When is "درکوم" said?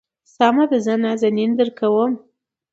1.59-2.11